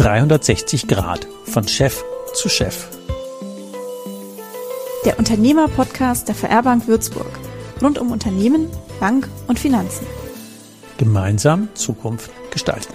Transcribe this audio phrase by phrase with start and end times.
[0.00, 2.02] 360 Grad von Chef
[2.32, 2.88] zu Chef.
[5.04, 7.30] Der Unternehmer-Podcast der VR Bank Würzburg.
[7.82, 10.06] Rund um Unternehmen, Bank und Finanzen.
[10.96, 12.94] Gemeinsam Zukunft gestalten.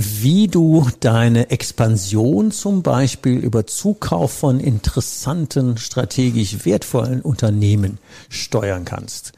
[0.00, 7.98] Wie du deine Expansion zum Beispiel über Zukauf von interessanten, strategisch wertvollen Unternehmen
[8.28, 9.32] steuern kannst.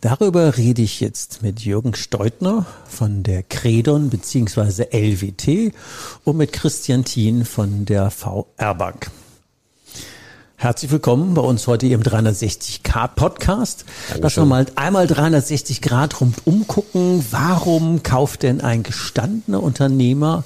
[0.00, 4.86] Darüber rede ich jetzt mit Jürgen Steutner von der Credon bzw.
[4.90, 5.74] LWT
[6.24, 9.10] und mit Christian Thien von der VR Bank.
[10.58, 13.84] Herzlich willkommen bei uns heute im 360k Podcast.
[14.18, 17.22] Lass uns mal einmal 360 Grad rundum gucken.
[17.30, 20.44] Warum kauft denn ein gestandener Unternehmer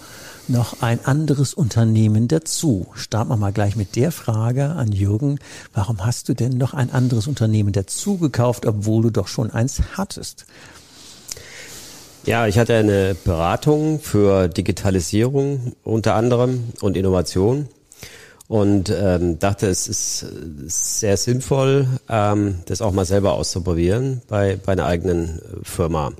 [0.48, 2.88] noch ein anderes Unternehmen dazu?
[2.95, 5.38] Starten wir mal gleich mit der Frage an Jürgen.
[5.74, 9.80] Warum hast du denn noch ein anderes Unternehmen dazu gekauft, obwohl du doch schon eins
[9.96, 10.45] hattest?
[12.26, 17.68] Ja, ich hatte eine Beratung für Digitalisierung unter anderem und Innovation
[18.51, 20.26] und ähm, dachte, es ist
[20.66, 26.10] sehr sinnvoll, ähm, das auch mal selber auszuprobieren bei, bei einer eigenen äh, Firma.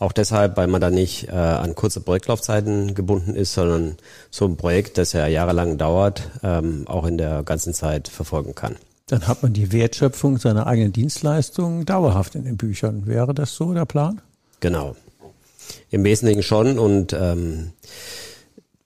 [0.00, 3.98] Auch deshalb, weil man da nicht äh, an kurze Projektlaufzeiten gebunden ist, sondern
[4.32, 8.74] so ein Projekt, das ja jahrelang dauert, ähm, auch in der ganzen Zeit verfolgen kann.
[9.06, 13.06] Dann hat man die Wertschöpfung seiner eigenen Dienstleistungen dauerhaft in den Büchern.
[13.06, 14.20] Wäre das so der Plan?
[14.58, 14.96] Genau.
[15.90, 17.70] Im Wesentlichen schon und ähm,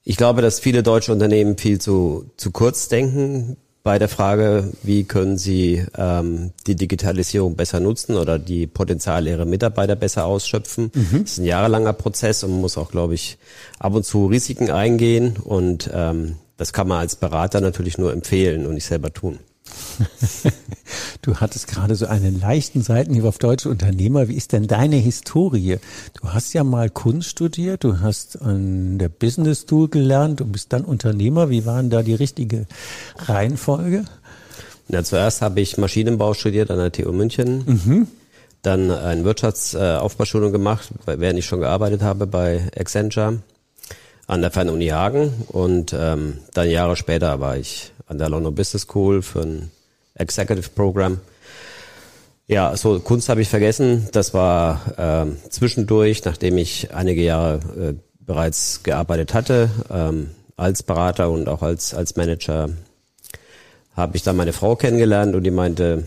[0.04, 5.04] ich glaube, dass viele deutsche Unternehmen viel zu, zu kurz denken bei der Frage, wie
[5.04, 10.90] können sie ähm, die Digitalisierung besser nutzen oder die Potenziale ihrer Mitarbeiter besser ausschöpfen.
[10.94, 11.20] Mhm.
[11.22, 13.36] Das ist ein jahrelanger Prozess und man muss auch, glaube ich,
[13.78, 18.66] ab und zu Risiken eingehen und ähm, das kann man als Berater natürlich nur empfehlen
[18.66, 19.38] und nicht selber tun.
[21.22, 24.28] du hattest gerade so einen leichten Seitenhieb auf deutsche Unternehmer.
[24.28, 25.78] Wie ist denn deine Historie?
[26.20, 30.72] Du hast ja mal Kunst studiert, du hast an der Business School gelernt und bist
[30.72, 31.50] dann Unternehmer.
[31.50, 32.66] Wie war denn da die richtige
[33.18, 34.04] Reihenfolge?
[34.88, 37.64] Na, zuerst habe ich Maschinenbau studiert an der TU München.
[37.66, 38.08] Mhm.
[38.62, 43.42] Dann eine Wirtschaftsaufbauschulung gemacht, während ich schon gearbeitet habe bei Accenture
[44.26, 45.32] an der Fernuni Hagen.
[45.48, 49.70] Und ähm, dann Jahre später war ich an der London Business School für ein
[50.14, 51.20] Executive Program.
[52.46, 54.08] Ja, so Kunst habe ich vergessen.
[54.12, 61.30] Das war ähm, zwischendurch, nachdem ich einige Jahre äh, bereits gearbeitet hatte, ähm, als Berater
[61.30, 62.68] und auch als, als Manager,
[63.96, 66.04] habe ich dann meine Frau kennengelernt und die meinte,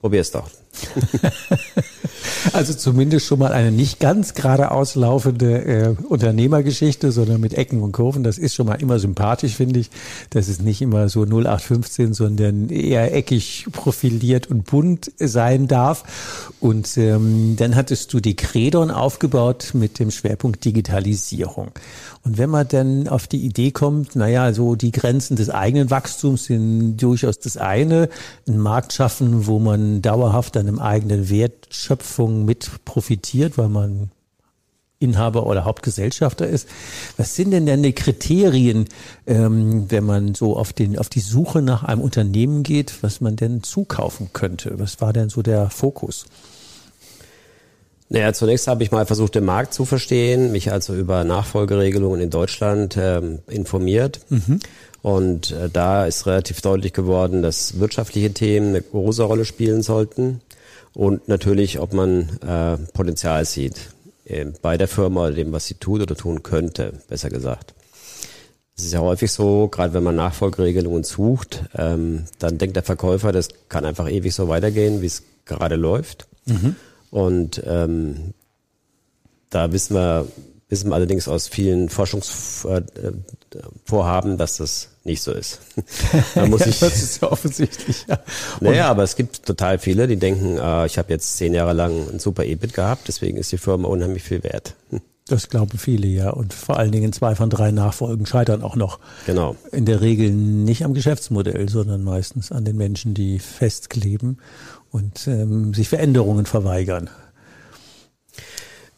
[0.00, 0.50] probier's doch.
[2.52, 7.92] Also zumindest schon mal eine nicht ganz geradeaus laufende äh, Unternehmergeschichte, sondern mit Ecken und
[7.92, 8.22] Kurven.
[8.22, 9.90] Das ist schon mal immer sympathisch, finde ich.
[10.30, 16.52] Das ist nicht immer so 0815, sondern eher eckig profiliert und bunt sein darf.
[16.60, 21.72] Und ähm, dann hattest du die Credon aufgebaut mit dem Schwerpunkt Digitalisierung.
[22.26, 26.46] Und wenn man dann auf die Idee kommt, naja, so die Grenzen des eigenen Wachstums
[26.46, 28.08] sind durchaus das eine,
[28.48, 34.10] einen Markt schaffen, wo man dauerhaft an einem eigenen Wertschöpfung mit profitiert, weil man
[34.98, 36.68] Inhaber oder Hauptgesellschafter ist.
[37.16, 38.86] Was sind denn denn die Kriterien,
[39.26, 43.36] ähm, wenn man so auf, den, auf die Suche nach einem Unternehmen geht, was man
[43.36, 44.78] denn zukaufen könnte?
[44.78, 46.24] Was war denn so der Fokus?
[48.08, 52.30] Naja, zunächst habe ich mal versucht, den Markt zu verstehen, mich also über Nachfolgeregelungen in
[52.30, 54.20] Deutschland ähm, informiert.
[54.30, 54.60] Mhm.
[55.02, 60.40] Und äh, da ist relativ deutlich geworden, dass wirtschaftliche Themen eine große Rolle spielen sollten
[60.96, 63.90] und natürlich, ob man äh, Potenzial sieht
[64.24, 67.74] äh, bei der Firma oder dem, was sie tut oder tun könnte, besser gesagt.
[68.78, 73.30] Es ist ja häufig so, gerade wenn man Nachfolgeregelungen sucht, ähm, dann denkt der Verkäufer,
[73.30, 76.28] das kann einfach ewig so weitergehen, wie es gerade läuft.
[76.46, 76.76] Mhm.
[77.10, 78.32] Und ähm,
[79.50, 80.26] da wissen wir,
[80.70, 85.60] wissen wir allerdings aus vielen Forschungsvorhaben, dass das nicht so ist.
[86.34, 88.04] da muss ich, das ist ja offensichtlich.
[88.06, 88.18] Ja.
[88.60, 92.10] Naja, aber es gibt total viele, die denken, äh, ich habe jetzt zehn Jahre lang
[92.12, 94.74] ein super EBIT gehabt, deswegen ist die Firma unheimlich viel wert.
[95.28, 96.30] Das glauben viele, ja.
[96.30, 99.00] Und vor allen Dingen zwei von drei Nachfolgen scheitern auch noch.
[99.26, 99.56] Genau.
[99.72, 104.38] In der Regel nicht am Geschäftsmodell, sondern meistens an den Menschen, die festkleben
[104.92, 107.10] und ähm, sich Veränderungen verweigern.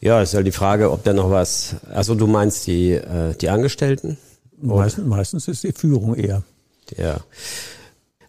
[0.01, 1.77] Ja, ist ja die Frage, ob da noch was.
[1.91, 4.19] Also du meinst die äh, die Angestellten?
[4.61, 6.43] Meistens, meistens ist die Führung eher.
[6.97, 7.21] Ja.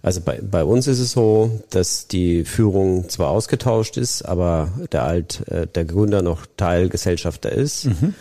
[0.02, 5.04] Also bei, bei uns ist es so, dass die Führung zwar ausgetauscht ist, aber der
[5.04, 7.86] Alt, äh, der Gründer noch Teilgesellschafter ist.
[7.86, 8.14] Mhm.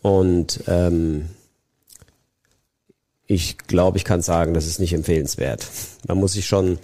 [0.00, 1.26] Und ähm,
[3.26, 5.66] ich glaube, ich kann sagen, das ist nicht empfehlenswert.
[6.08, 6.78] Man muss sich schon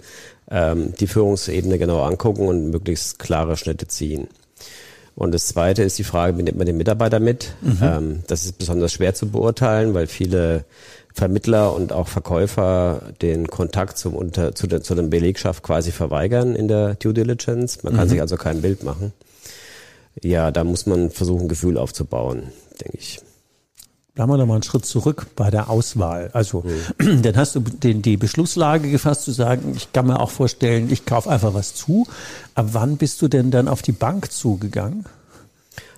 [0.49, 4.27] ähm, die Führungsebene genau angucken und möglichst klare Schnitte ziehen.
[5.19, 7.53] Und das Zweite ist die Frage, wie nimmt man den Mitarbeiter mit?
[7.61, 7.77] Mhm.
[7.81, 10.63] Ähm, das ist besonders schwer zu beurteilen, weil viele
[11.13, 16.55] Vermittler und auch Verkäufer den Kontakt zum unter, zu, der, zu der Belegschaft quasi verweigern
[16.55, 17.83] in der Due Diligence.
[17.83, 18.11] Man kann mhm.
[18.11, 19.11] sich also kein Bild machen.
[20.23, 22.43] Ja, da muss man versuchen, Gefühl aufzubauen,
[22.79, 23.19] denke ich.
[24.19, 26.29] Bleiben wir noch mal einen Schritt zurück bei der Auswahl.
[26.33, 26.65] Also,
[26.99, 27.21] mhm.
[27.21, 31.05] dann hast du den, die Beschlusslage gefasst zu sagen, ich kann mir auch vorstellen, ich
[31.05, 32.05] kaufe einfach was zu.
[32.53, 35.05] Ab wann bist du denn dann auf die Bank zugegangen?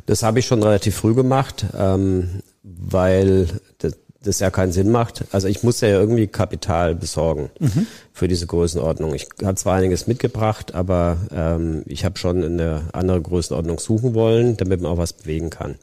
[0.05, 3.47] Das habe ich schon relativ früh gemacht, ähm, weil
[3.79, 5.23] das, das ja keinen Sinn macht.
[5.31, 7.87] Also ich muss ja irgendwie Kapital besorgen mhm.
[8.13, 9.15] für diese Größenordnung.
[9.15, 14.57] Ich habe zwar einiges mitgebracht, aber ähm, ich habe schon eine andere Größenordnung suchen wollen,
[14.57, 15.73] damit man auch was bewegen kann.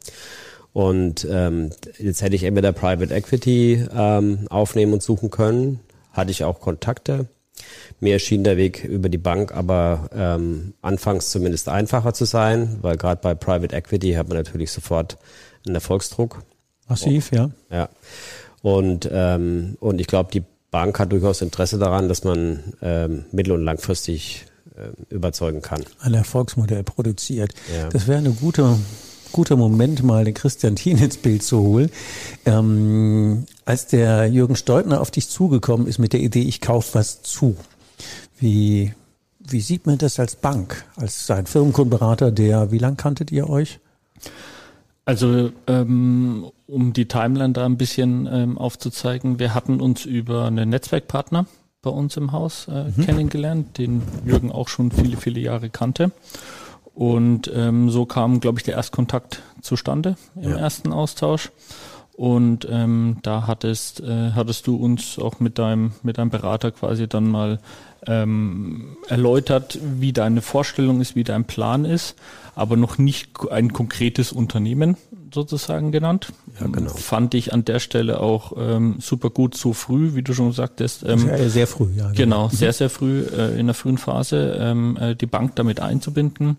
[0.73, 5.81] Und ähm, jetzt hätte ich entweder Private Equity ähm, aufnehmen und suchen können,
[6.13, 7.27] hatte ich auch Kontakte.
[8.01, 12.97] Mir erschien der Weg über die Bank aber ähm, anfangs zumindest einfacher zu sein, weil
[12.97, 15.19] gerade bei Private Equity hat man natürlich sofort
[15.67, 16.43] einen Erfolgsdruck.
[16.89, 17.51] Massiv, ja.
[17.71, 17.89] Ja.
[18.63, 23.53] Und, ähm, und ich glaube, die Bank hat durchaus Interesse daran, dass man ähm, mittel-
[23.53, 25.85] und langfristig äh, überzeugen kann.
[26.01, 27.53] Ein Erfolgsmodell produziert.
[27.75, 27.89] Ja.
[27.89, 28.77] Das wäre eine gute
[29.33, 31.91] guter Moment, mal den Christian Thien ins Bild zu holen.
[32.45, 37.23] Ähm, als der Jürgen Steutner auf dich zugekommen ist mit der Idee, ich kaufe was
[37.23, 37.57] zu,
[38.39, 38.95] wie,
[39.39, 43.81] wie sieht man das als Bank, als sein Firmenkundenberater, der, wie lang kanntet ihr euch?
[45.05, 50.69] Also ähm, um die Timeline da ein bisschen ähm, aufzuzeigen, wir hatten uns über einen
[50.69, 51.47] Netzwerkpartner
[51.81, 53.05] bei uns im Haus äh, mhm.
[53.05, 56.11] kennengelernt, den Jürgen auch schon viele, viele Jahre kannte.
[56.99, 60.57] Und ähm, so kam, glaube ich, der Erstkontakt zustande im ja.
[60.57, 61.53] ersten Austausch.
[62.17, 67.07] Und ähm, da hattest, äh, hattest du uns auch mit deinem, mit deinem Berater quasi
[67.07, 67.61] dann mal
[68.07, 72.17] ähm, erläutert, wie deine Vorstellung ist, wie dein Plan ist,
[72.55, 74.97] aber noch nicht ein konkretes Unternehmen
[75.33, 76.33] sozusagen genannt.
[76.61, 76.91] Ja, genau.
[76.91, 81.05] Fand ich an der Stelle auch ähm, super gut so früh, wie du schon sagtest.
[81.05, 82.11] Ähm, sehr, sehr früh, ja.
[82.11, 82.57] Genau, genau mhm.
[82.57, 86.57] sehr, sehr früh äh, in der frühen Phase ähm, äh, die Bank damit einzubinden.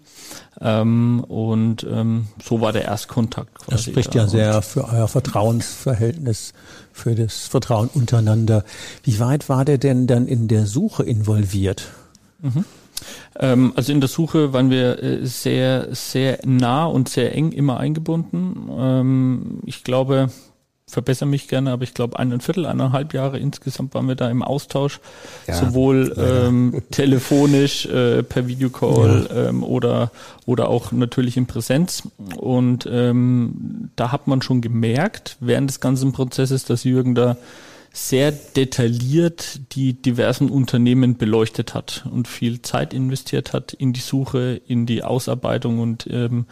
[0.62, 3.72] Ähm, und ähm, so war der Erstkontakt quasi.
[3.72, 4.20] Das spricht da.
[4.20, 6.54] ja sehr für euer Vertrauensverhältnis,
[6.92, 8.64] für das Vertrauen untereinander.
[9.04, 11.88] Wie weit war der denn dann in der Suche involviert?
[12.42, 12.66] Mhm.
[13.40, 17.80] Ähm, also in der Suche waren wir äh, sehr, sehr nah und sehr eng immer
[17.80, 18.70] eingebunden.
[18.78, 20.30] Ähm, ich glaube,
[20.90, 24.44] verbessere mich gerne, aber ich glaube ein Viertel, eineinhalb Jahre insgesamt waren wir da im
[24.44, 25.00] Austausch,
[25.48, 26.48] ja, sowohl ja.
[26.48, 29.50] Ähm, telefonisch, äh, per Videocall ja.
[29.50, 30.12] ähm, oder
[30.46, 32.04] oder auch natürlich in Präsenz.
[32.38, 37.38] Und ähm, da hat man schon gemerkt während des ganzen Prozesses, dass Jürgen da
[37.92, 44.62] sehr detailliert die diversen Unternehmen beleuchtet hat und viel Zeit investiert hat in die Suche,
[44.68, 46.46] in die Ausarbeitung und ähm,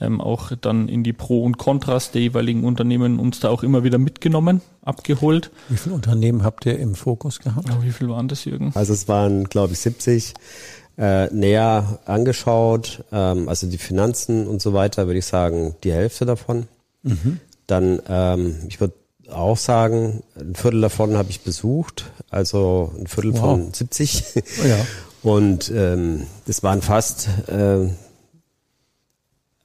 [0.00, 3.84] ähm, auch dann in die Pro und Kontras der jeweiligen Unternehmen uns da auch immer
[3.84, 5.50] wieder mitgenommen, abgeholt.
[5.68, 7.68] Wie viele Unternehmen habt ihr im Fokus gehabt?
[7.68, 8.72] Ja, wie viel waren das, Jürgen?
[8.74, 10.34] Also es waren, glaube ich, 70
[10.98, 13.04] äh, näher angeschaut.
[13.12, 16.66] Ähm, also die Finanzen und so weiter, würde ich sagen, die Hälfte davon.
[17.02, 17.40] Mhm.
[17.66, 18.94] Dann, ähm, ich würde
[19.30, 23.40] auch sagen, ein Viertel davon habe ich besucht, also ein Viertel wow.
[23.40, 24.24] von 70.
[24.62, 24.76] Oh ja.
[25.22, 27.88] Und ähm, das waren fast, äh,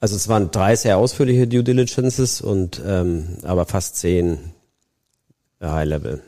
[0.00, 4.52] also es waren drei sehr ausführliche Due Diligences und ähm, aber fast zehn
[5.62, 6.22] High Level.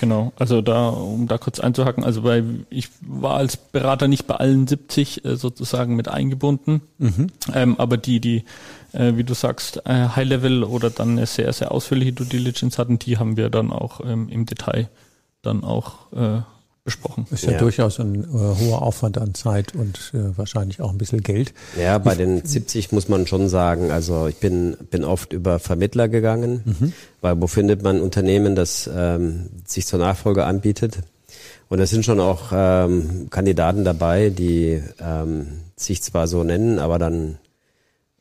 [0.00, 4.36] Genau, also da, um da kurz einzuhacken, also bei, ich war als Berater nicht bei
[4.36, 7.26] allen 70 äh, sozusagen mit eingebunden, mhm.
[7.54, 8.44] ähm, aber die, die,
[8.92, 12.78] äh, wie du sagst, äh, High Level oder dann eine sehr, sehr ausführliche Due Diligence
[12.78, 14.88] hatten, die haben wir dann auch ähm, im Detail
[15.42, 16.40] dann auch äh,
[16.84, 17.26] besprochen.
[17.30, 17.58] Ist ja, ja.
[17.58, 21.54] durchaus ein äh, hoher Aufwand an Zeit und äh, wahrscheinlich auch ein bisschen Geld.
[21.78, 26.08] Ja, bei den 70 muss man schon sagen, also ich bin, bin oft über Vermittler
[26.08, 26.92] gegangen, mhm.
[27.20, 30.98] weil wo findet man Unternehmen, das ähm, sich zur Nachfolge anbietet?
[31.68, 35.46] Und es sind schon auch ähm, Kandidaten dabei, die ähm,
[35.76, 37.38] sich zwar so nennen, aber dann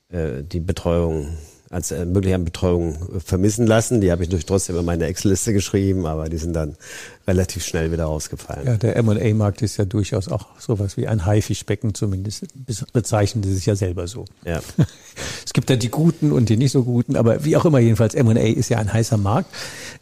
[0.09, 1.29] äh, die Betreuung
[1.71, 4.01] als äh, mögliche Betreuung vermissen lassen.
[4.01, 6.75] Die habe ich durch trotzdem in meine Excel-Liste geschrieben, aber die sind dann
[7.25, 8.67] relativ schnell wieder rausgefallen.
[8.67, 12.45] Ja, der M&A-Markt ist ja durchaus auch sowas wie ein Haifischbecken, zumindest
[12.91, 14.25] bezeichnen sie sich ja selber so.
[14.45, 14.61] Ja.
[15.45, 18.15] Es gibt ja die Guten und die nicht so Guten, aber wie auch immer jedenfalls,
[18.15, 19.53] M&A ist ja ein heißer Markt.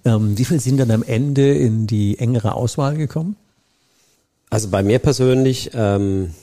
[0.06, 3.36] Ähm, wie viel sind dann am Ende in die engere Auswahl gekommen?
[4.52, 6.36] Also bei mir persönlich ähm,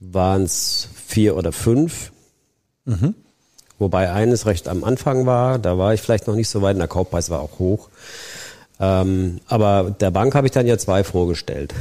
[0.00, 2.12] waren es vier oder fünf.
[2.84, 3.14] Mhm.
[3.78, 6.88] Wobei eines recht am Anfang war, da war ich vielleicht noch nicht so weit der
[6.88, 7.88] Kaufpreis war auch hoch.
[8.80, 11.74] Ähm, aber der Bank habe ich dann ja zwei vorgestellt.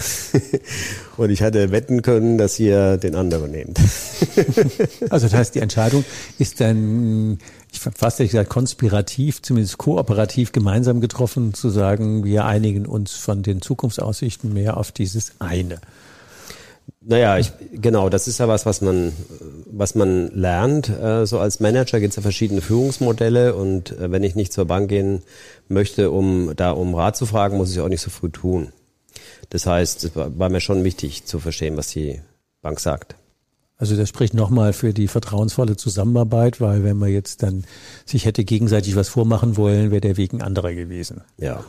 [1.17, 3.79] und ich hatte wetten können, dass ihr den anderen nehmt.
[5.09, 6.03] also das heißt, die Entscheidung
[6.39, 7.37] ist dann,
[7.71, 13.43] ich fast ehrlich gesagt, konspirativ, zumindest kooperativ gemeinsam getroffen, zu sagen, wir einigen uns von
[13.43, 15.79] den Zukunftsaussichten mehr auf dieses eine.
[17.01, 19.13] Naja, ich, genau, das ist ja was, was man,
[19.65, 20.89] was man lernt.
[20.89, 24.65] Äh, so als Manager gibt es ja verschiedene Führungsmodelle und äh, wenn ich nicht zur
[24.65, 25.21] Bank gehen
[25.69, 28.73] möchte, um da um Rat zu fragen, muss ich auch nicht so früh tun.
[29.49, 32.21] Das heißt, es war, war mir schon wichtig zu verstehen, was die
[32.61, 33.15] Bank sagt.
[33.77, 37.63] Also das spricht nochmal für die vertrauensvolle Zusammenarbeit, weil wenn man jetzt dann
[38.05, 41.21] sich hätte gegenseitig was vormachen wollen, wäre der Weg ein anderer gewesen.
[41.37, 41.63] Ja.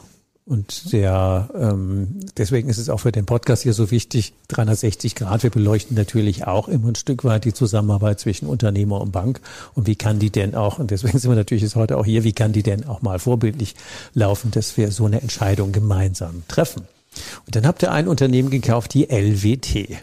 [0.48, 5.42] Und der, ähm, deswegen ist es auch für den Podcast hier so wichtig, 360 Grad.
[5.42, 9.42] Wir beleuchten natürlich auch immer ein Stück weit die Zusammenarbeit zwischen Unternehmer und Bank.
[9.74, 12.24] Und wie kann die denn auch, und deswegen sind wir natürlich jetzt heute auch hier,
[12.24, 13.74] wie kann die denn auch mal vorbildlich
[14.14, 16.84] laufen, dass wir so eine Entscheidung gemeinsam treffen.
[17.44, 19.98] Und dann habt ihr ein Unternehmen gekauft, die LWT.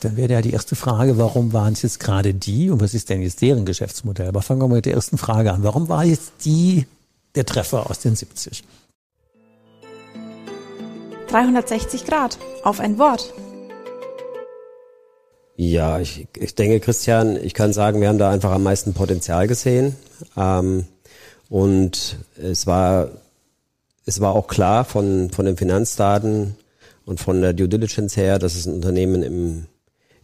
[0.00, 3.08] Dann wäre ja die erste Frage, warum waren es jetzt gerade die und was ist
[3.08, 4.26] denn jetzt deren Geschäftsmodell?
[4.26, 5.62] Aber fangen wir mal mit der ersten Frage an.
[5.62, 6.86] Warum war jetzt die
[7.36, 8.64] der Treffer aus den 70?
[11.26, 13.32] 360 Grad auf ein Wort.
[15.56, 19.48] Ja, ich, ich denke, Christian, ich kann sagen, wir haben da einfach am meisten Potenzial
[19.48, 19.96] gesehen.
[20.36, 20.84] Ähm,
[21.48, 23.08] und es war,
[24.04, 26.56] es war auch klar von, von den Finanzdaten
[27.06, 29.66] und von der Due Diligence her, dass es ein Unternehmen im,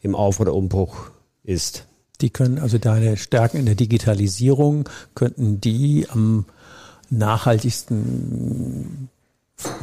[0.03, 1.11] im Auf- oder Umbruch
[1.45, 1.87] ist.
[2.21, 6.45] Die können also deine Stärken in der Digitalisierung, könnten die am
[7.11, 9.09] nachhaltigsten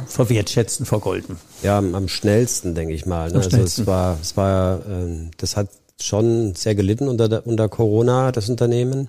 [0.06, 1.38] verwertschätzen, vergolden.
[1.62, 3.30] Ja, am schnellsten, denke ich mal.
[3.30, 3.36] Ne?
[3.36, 5.68] Also es war, es war, äh, das hat
[6.00, 9.08] schon sehr gelitten unter, unter Corona, das Unternehmen.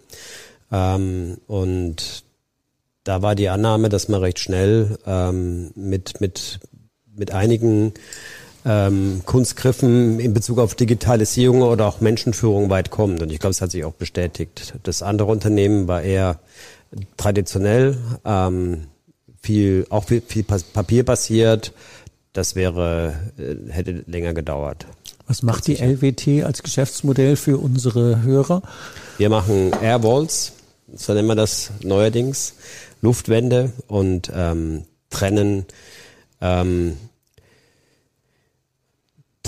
[0.72, 2.24] Ähm, und
[3.04, 6.60] da war die Annahme, dass man recht schnell ähm, mit, mit,
[7.16, 7.94] mit einigen
[8.64, 13.22] ähm, Kunstgriffen in Bezug auf Digitalisierung oder auch Menschenführung weit kommt.
[13.22, 14.76] Und ich glaube, es hat sich auch bestätigt.
[14.84, 16.40] Das andere Unternehmen war eher
[17.18, 18.88] traditionell, ähm,
[19.42, 21.74] viel, auch viel, viel Papier passiert.
[22.34, 24.86] Das wäre, äh, hätte länger gedauert.
[25.28, 28.62] Was macht die LWT als Geschäftsmodell für unsere Hörer?
[29.18, 30.54] Wir machen Airwalls,
[30.94, 32.56] so nennen wir das neuerdings,
[33.02, 35.66] Luftwände und ähm, trennen
[36.42, 36.98] ähm,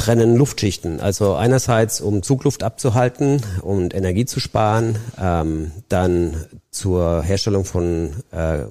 [0.04, 1.00] trennen Luftschichten.
[1.00, 8.66] Also einerseits, um Zugluft abzuhalten und Energie zu sparen, ähm, dann zur Herstellung von äh,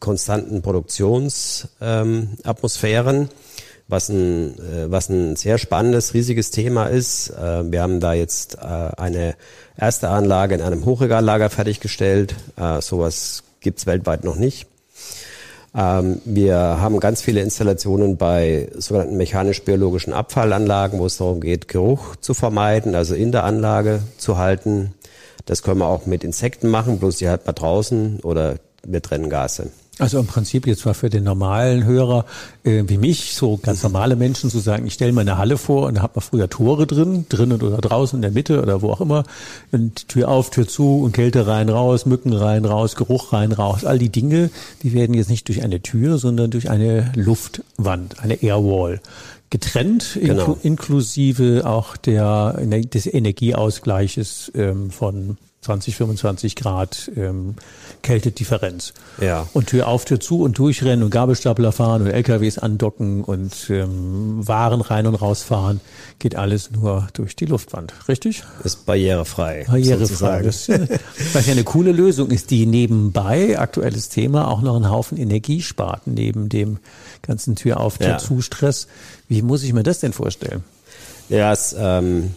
[0.00, 3.28] konstanten Produktionsatmosphären, ähm,
[3.86, 7.30] was, ein, äh, was ein sehr spannendes, riesiges Thema ist.
[7.30, 9.36] Äh, wir haben da jetzt äh, eine
[9.76, 12.34] erste Anlage in einem Hochregallager fertiggestellt.
[12.56, 14.66] Äh, sowas gibt's weltweit noch nicht.
[15.74, 22.16] Ähm, wir haben ganz viele Installationen bei sogenannten mechanisch-biologischen Abfallanlagen, wo es darum geht, Geruch
[22.16, 24.94] zu vermeiden, also in der Anlage zu halten.
[25.46, 29.30] Das können wir auch mit Insekten machen, bloß die halt mal draußen oder wir trennen
[29.30, 29.70] Gase.
[30.02, 32.24] Also im Prinzip jetzt mal für den normalen Hörer
[32.64, 35.86] äh, wie mich, so ganz normale Menschen zu sagen, ich stelle mir eine Halle vor
[35.86, 38.90] und da hat man früher Tore drin, drinnen oder draußen in der Mitte oder wo
[38.90, 39.24] auch immer.
[39.70, 43.84] Und Tür auf, Tür zu und Kälte rein, raus, Mücken rein, raus, Geruch rein, raus.
[43.84, 44.50] All die Dinge,
[44.82, 49.00] die werden jetzt nicht durch eine Tür, sondern durch eine Luftwand, eine Airwall
[49.50, 50.58] getrennt, genau.
[50.62, 57.54] inklusive auch der, des Energieausgleiches ähm, von 20, 25 Grad ähm,
[58.02, 58.94] Kältedifferenz.
[59.20, 59.46] Ja.
[59.52, 64.46] Und Tür auf, Tür zu und durchrennen und Gabelstapler fahren und LKWs andocken und ähm,
[64.46, 65.80] Waren rein und rausfahren,
[66.18, 67.94] geht alles nur durch die Luftwand.
[68.08, 68.42] Richtig?
[68.64, 69.64] Ist barrierefrei.
[69.68, 70.42] Barrierefrei.
[70.42, 70.68] Das,
[71.32, 75.62] was ja eine coole Lösung ist, die nebenbei, aktuelles Thema, auch noch einen Haufen Energie
[75.62, 76.78] spart, neben dem
[77.22, 78.88] ganzen Tür auf, Tür zu Stress.
[79.28, 80.64] Wie muss ich mir das denn vorstellen?
[81.28, 82.34] Ja, es, ähm,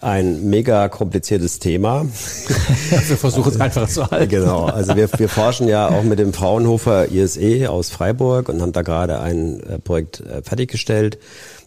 [0.00, 2.04] ein mega kompliziertes Thema.
[2.90, 4.28] wir versuchen es einfach zu halten.
[4.28, 8.72] Genau, also wir, wir forschen ja auch mit dem Fraunhofer ISE aus Freiburg und haben
[8.72, 11.18] da gerade ein äh, Projekt äh, fertiggestellt.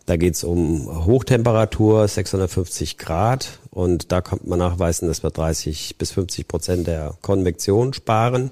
[0.05, 5.98] Da geht es um Hochtemperatur, 650 Grad und da kommt man nachweisen, dass wir 30
[5.98, 8.50] bis 50 Prozent der Konvektion sparen.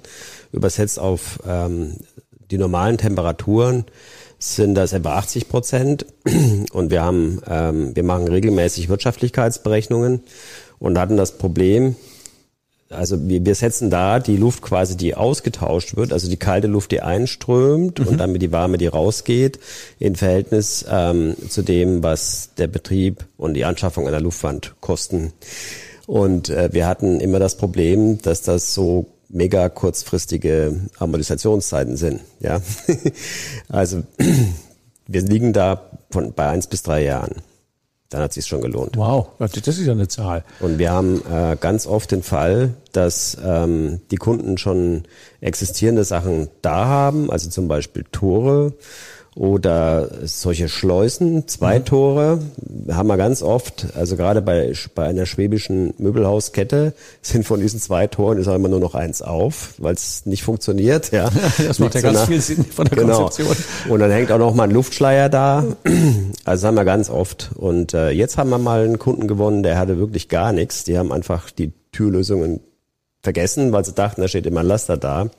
[0.52, 1.96] Übersetzt auf ähm,
[2.52, 3.86] die normalen Temperaturen
[4.40, 6.06] sind das etwa 80 Prozent.
[6.72, 10.22] Und wir haben, ähm, wir machen regelmäßig Wirtschaftlichkeitsberechnungen
[10.80, 11.96] und hatten das Problem,
[12.90, 16.92] also wir, wir setzen da die Luft quasi, die ausgetauscht wird, also die kalte Luft,
[16.92, 18.08] die einströmt mhm.
[18.08, 19.60] und damit die warme, die rausgeht,
[20.00, 25.34] in Verhältnis ähm, zu dem, was der Betrieb und die Anschaffung einer Luftwand kosten.
[26.06, 32.22] Und äh, wir hatten immer das Problem, dass das so mega kurzfristige Amortisationszeiten sind.
[32.40, 32.62] Ja,
[33.70, 34.04] also
[35.08, 37.42] wir liegen da von bei eins bis drei Jahren.
[38.10, 38.96] Dann hat sich schon gelohnt.
[38.96, 40.46] Wow, das ist ja eine Zahl.
[40.62, 45.04] Und wir haben äh, ganz oft den Fall, dass ähm, die Kunden schon
[45.42, 48.74] existierende Sachen da haben, also zum Beispiel Tore
[49.38, 51.86] oder solche Schleusen, zwei mhm.
[51.86, 52.40] Tore,
[52.90, 58.08] haben wir ganz oft, also gerade bei, bei einer schwäbischen Möbelhauskette sind von diesen zwei
[58.08, 61.12] Toren ist auch immer nur noch eins auf, weil es nicht funktioniert.
[61.12, 61.30] Ja.
[61.60, 63.26] das macht ja ganz viel Sinn von der genau.
[63.26, 63.56] Konzeption.
[63.90, 65.66] Und dann hängt auch noch mal ein Luftschleier da.
[66.44, 67.52] Also das haben wir ganz oft.
[67.56, 70.84] Und äh, jetzt haben wir mal einen Kunden gewonnen, der hatte wirklich gar nichts.
[70.84, 72.62] Die haben einfach die Türlösungen
[73.22, 75.30] vergessen, weil sie dachten, da steht immer ein Laster da.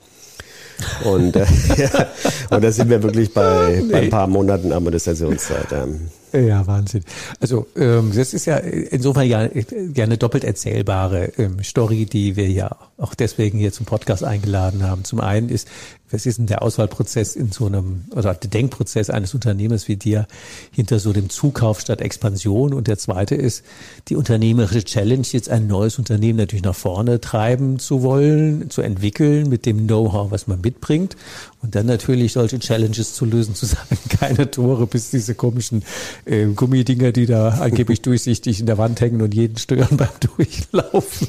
[1.03, 1.45] Und, äh,
[1.77, 2.07] ja,
[2.49, 3.91] und da sind wir wirklich bei, nee.
[3.91, 5.71] bei ein paar Monaten Amortisationszeit.
[5.71, 5.85] Ja.
[6.31, 7.03] Ja, Wahnsinn.
[7.39, 12.75] Also ähm, das ist ja insofern ja gerne doppelt erzählbare ähm, Story, die wir ja
[12.97, 15.03] auch deswegen hier zum Podcast eingeladen haben.
[15.05, 15.67] Zum einen ist,
[16.11, 20.27] was ist denn der Auswahlprozess in so einem, oder der Denkprozess eines Unternehmens wie dir
[20.71, 22.73] hinter so dem Zukauf statt Expansion?
[22.73, 23.63] Und der zweite ist,
[24.07, 29.49] die unternehmerische Challenge, jetzt ein neues Unternehmen natürlich nach vorne treiben zu wollen, zu entwickeln
[29.49, 31.15] mit dem Know-how, was man mitbringt.
[31.61, 35.83] Und dann natürlich solche Challenges zu lösen, zu sagen, keine Tore, bis diese komischen
[36.25, 41.27] äh, Gummidinger, die da angeblich durchsichtig in der Wand hängen und jeden stören beim Durchlaufen.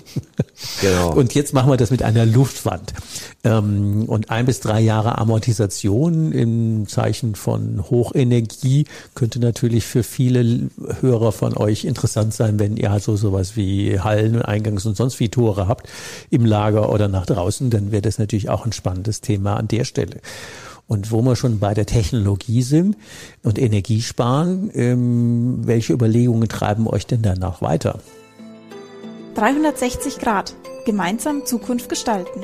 [0.81, 1.15] Genau.
[1.15, 2.93] Und jetzt machen wir das mit einer Luftwand.
[3.43, 8.85] Ähm, und ein bis drei Jahre Amortisation im Zeichen von Hochenergie
[9.15, 10.71] könnte natürlich für viele
[11.01, 15.19] Hörer von euch interessant sein, wenn ihr also sowas wie Hallen und Eingangs und sonst
[15.19, 15.89] wie Tore habt
[16.31, 19.85] im Lager oder nach draußen, dann wäre das natürlich auch ein spannendes Thema an der
[19.85, 20.20] Stelle.
[20.87, 22.97] Und wo wir schon bei der Technologie sind
[23.45, 28.01] und Energiesparen, ähm, welche Überlegungen treiben euch denn danach weiter?
[29.37, 30.55] 360 Grad.
[30.85, 32.41] Gemeinsam Zukunft gestalten.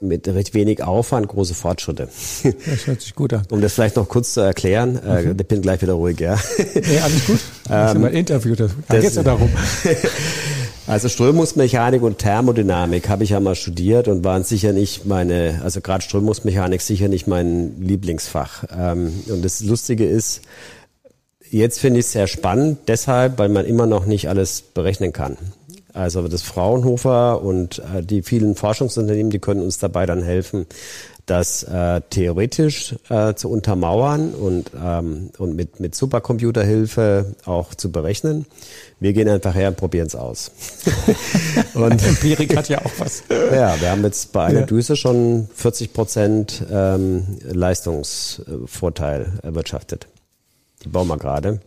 [0.00, 2.08] Mit recht wenig Aufwand große Fortschritte.
[2.66, 3.42] Das hört sich gut an.
[3.50, 5.30] Um das vielleicht noch kurz zu erklären, äh, mhm.
[5.30, 6.38] äh, ich bin gleich wieder ruhig, ja.
[6.58, 7.40] Nee, alles gut.
[7.68, 9.50] Das ähm, ist ein Interview, da geht ja darum.
[10.86, 15.80] Also Strömungsmechanik und Thermodynamik habe ich ja mal studiert und waren sicher nicht meine, also
[15.80, 18.64] gerade Strömungsmechanik sicher nicht mein Lieblingsfach.
[18.70, 20.42] Ähm, und das Lustige ist,
[21.50, 25.36] jetzt finde ich es sehr spannend, deshalb, weil man immer noch nicht alles berechnen kann.
[25.92, 30.66] Also das Fraunhofer und äh, die vielen Forschungsunternehmen, die können uns dabei dann helfen,
[31.26, 38.46] das äh, theoretisch äh, zu untermauern und, ähm, und mit, mit Supercomputerhilfe auch zu berechnen.
[39.00, 40.52] Wir gehen einfach her und probieren es aus.
[41.74, 43.24] und Empirik hat ja auch was.
[43.52, 44.66] Ja, wir haben jetzt bei einer ja.
[44.66, 50.06] Düse schon 40 Prozent ähm, Leistungsvorteil erwirtschaftet.
[50.84, 51.60] Die bauen wir gerade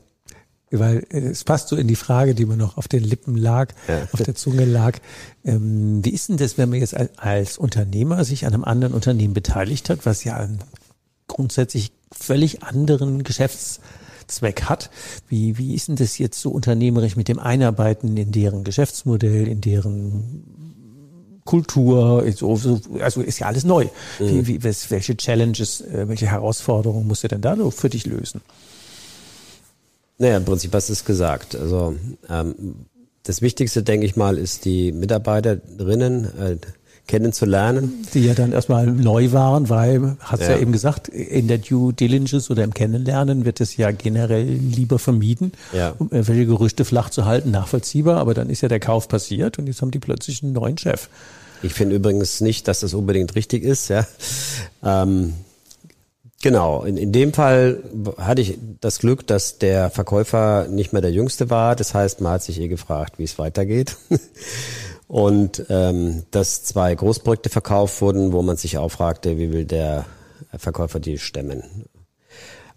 [0.71, 4.07] weil es passt so in die Frage, die mir noch auf den Lippen lag, ja.
[4.11, 4.99] auf der Zunge lag.
[5.43, 9.33] Ähm, wie ist denn das, wenn man jetzt als Unternehmer sich an einem anderen Unternehmen
[9.33, 10.59] beteiligt hat, was ja einen
[11.27, 14.89] grundsätzlich völlig anderen Geschäftszweck hat?
[15.27, 19.61] Wie, wie ist denn das jetzt so unternehmerisch mit dem Einarbeiten in deren Geschäftsmodell, in
[19.61, 20.59] deren
[21.49, 22.23] Kultur,
[23.01, 23.85] also ist ja alles neu.
[24.19, 24.45] Mhm.
[24.45, 28.41] Wie, wie, welche Challenges, äh, welche Herausforderungen musst du denn da so für dich lösen?
[30.19, 31.55] Naja, im Prinzip hast du es gesagt.
[31.55, 31.95] Also
[32.29, 32.75] ähm,
[33.23, 36.57] das Wichtigste, denke ich mal, ist die Mitarbeiterinnen äh,
[37.07, 38.05] kennenzulernen.
[38.13, 40.51] Die ja dann erstmal neu waren, weil, hat ja.
[40.51, 44.99] ja eben gesagt, in der Due Diligence oder im Kennenlernen wird es ja generell lieber
[44.99, 45.95] vermieden, ja.
[45.97, 49.67] um irgendwelche Gerüchte flach zu halten, nachvollziehbar, aber dann ist ja der Kauf passiert und
[49.67, 51.09] jetzt haben die plötzlich einen neuen Chef.
[51.63, 54.05] Ich finde übrigens nicht, dass das unbedingt richtig ist, ja.
[54.83, 55.33] Ähm,
[56.41, 57.83] Genau, in, in dem Fall
[58.17, 61.75] hatte ich das Glück, dass der Verkäufer nicht mehr der Jüngste war.
[61.75, 63.97] Das heißt, man hat sich eh gefragt, wie es weitergeht.
[65.07, 70.05] Und ähm, dass zwei Großprojekte verkauft wurden, wo man sich auch fragte, wie will der
[70.55, 71.63] Verkäufer die stemmen.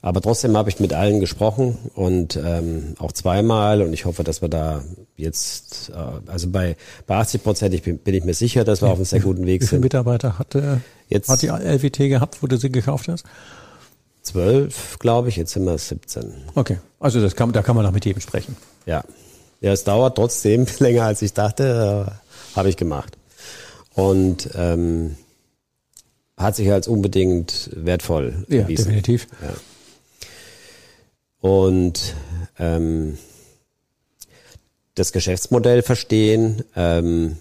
[0.04, 4.42] Aber trotzdem habe ich mit allen gesprochen und ähm, auch zweimal und ich hoffe, dass
[4.42, 4.82] wir da
[5.16, 8.86] jetzt, äh, also bei, bei 80 Prozent ich bin, bin ich mir sicher, dass wir
[8.88, 9.68] ja, auf einem sehr guten Weg sind.
[9.68, 13.24] Wie viele Mitarbeiter hatte, jetzt, hat die LWT gehabt, wo du sie gekauft hast?
[14.22, 16.32] Zwölf, glaube ich, jetzt sind wir 17.
[16.56, 18.56] Okay, also das kann, da kann man auch mit jedem sprechen.
[18.86, 19.04] Ja,
[19.60, 23.16] ja es dauert trotzdem länger, als ich dachte, äh, habe ich gemacht.
[23.94, 25.14] Und ähm,
[26.36, 28.86] hat sich als unbedingt wertvoll ja, erwiesen.
[28.86, 29.28] Definitiv.
[29.40, 29.50] Ja.
[31.42, 32.14] Und
[32.58, 33.18] ähm,
[34.94, 36.64] das Geschäftsmodell verstehen.
[36.74, 37.36] Ähm,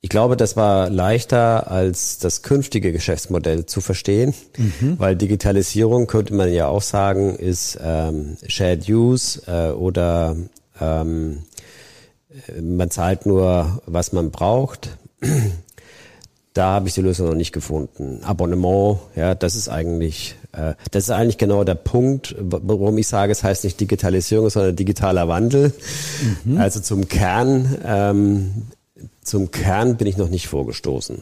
[0.00, 4.98] ich glaube, das war leichter als das künftige Geschäftsmodell zu verstehen, mhm.
[4.98, 10.36] weil Digitalisierung könnte man ja auch sagen, ist ähm, Shared Use äh, oder
[10.80, 11.42] ähm,
[12.60, 14.96] man zahlt nur, was man braucht.
[16.52, 18.20] Da habe ich die Lösung noch nicht gefunden.
[18.22, 20.36] Abonnement, ja, das ist eigentlich,
[20.90, 25.28] das ist eigentlich genau der Punkt, warum ich sage, es heißt nicht Digitalisierung, sondern digitaler
[25.28, 25.72] Wandel.
[26.44, 26.58] Mhm.
[26.58, 28.62] Also zum Kern, ähm,
[29.22, 31.18] zum Kern bin ich noch nicht vorgestoßen.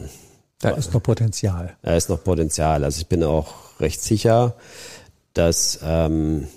[0.59, 1.75] Da ist noch Potenzial.
[1.81, 2.83] Da ist noch Potenzial.
[2.83, 4.55] Also ich bin auch recht sicher,
[5.33, 6.47] dass ähm,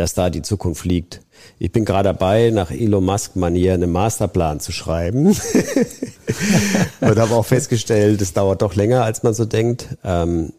[0.00, 1.20] dass da die Zukunft liegt.
[1.58, 5.26] Ich bin gerade dabei, nach Elon Musk-Manier einen Masterplan zu schreiben
[7.00, 9.88] und habe auch festgestellt, es dauert doch länger, als man so denkt.
[10.02, 10.52] Ähm,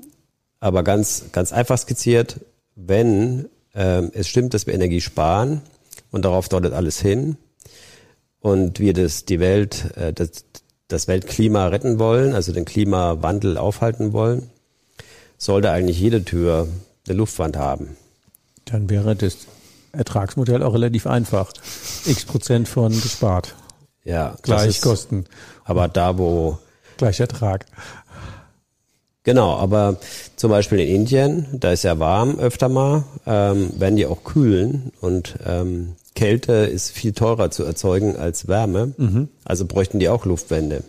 [0.62, 2.40] aber ganz, ganz einfach skizziert,
[2.76, 5.62] wenn ähm, es stimmt, dass wir Energie sparen
[6.12, 7.36] und darauf deutet alles hin
[8.40, 10.46] und wir das, die Welt, äh, das,
[10.88, 14.50] das Weltklima retten wollen, also den Klimawandel aufhalten wollen,
[15.38, 16.68] sollte eigentlich jede Tür
[17.08, 17.98] eine Luftwand haben.
[18.66, 19.38] Dann wäre das
[19.94, 21.52] Ertragsmodell auch relativ einfach.
[22.06, 23.56] X Prozent von gespart.
[24.04, 24.36] Ja.
[24.42, 25.26] Gleich Kosten.
[25.64, 26.60] Aber da, wo.
[26.98, 27.66] Gleich Ertrag.
[29.24, 29.98] Genau, aber
[30.36, 34.92] zum Beispiel in Indien, da ist ja warm öfter mal, ähm, werden die auch kühlen
[35.00, 38.94] und ähm, Kälte ist viel teurer zu erzeugen als Wärme.
[38.98, 39.30] Mhm.
[39.46, 40.84] Also bräuchten die auch Luftwände.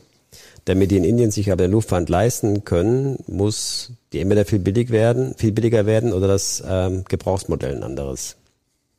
[0.64, 4.90] Damit die in Indien sich aber eine Luftwand leisten können, muss die entweder viel billig
[4.90, 8.36] werden, viel billiger werden oder das ähm, Gebrauchsmodell ein anderes.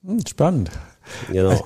[0.05, 0.69] Hm, spannend.
[1.31, 1.63] Genau.